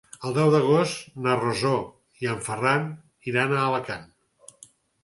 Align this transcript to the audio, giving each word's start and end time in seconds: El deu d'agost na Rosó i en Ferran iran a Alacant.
El 0.27 0.31
deu 0.35 0.47
d'agost 0.53 1.03
na 1.25 1.35
Rosó 1.41 1.75
i 2.25 2.33
en 2.33 2.43
Ferran 2.49 2.89
iran 3.35 3.57
a 3.61 3.65
Alacant. 3.69 4.13